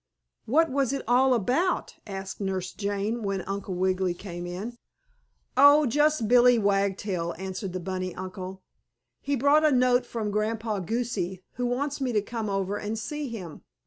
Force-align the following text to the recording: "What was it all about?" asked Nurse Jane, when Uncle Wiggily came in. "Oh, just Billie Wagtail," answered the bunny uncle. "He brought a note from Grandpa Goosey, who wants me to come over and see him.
"What 0.45 0.71
was 0.71 0.93
it 0.93 1.03
all 1.07 1.35
about?" 1.35 1.97
asked 2.07 2.41
Nurse 2.41 2.73
Jane, 2.73 3.21
when 3.21 3.41
Uncle 3.43 3.75
Wiggily 3.75 4.15
came 4.15 4.47
in. 4.47 4.75
"Oh, 5.55 5.85
just 5.85 6.27
Billie 6.27 6.57
Wagtail," 6.57 7.35
answered 7.37 7.73
the 7.73 7.79
bunny 7.79 8.15
uncle. 8.15 8.63
"He 9.21 9.35
brought 9.35 9.63
a 9.63 9.71
note 9.71 10.07
from 10.07 10.31
Grandpa 10.31 10.79
Goosey, 10.79 11.43
who 11.51 11.67
wants 11.67 12.01
me 12.01 12.11
to 12.13 12.21
come 12.23 12.49
over 12.49 12.77
and 12.77 12.97
see 12.97 13.29
him. 13.29 13.61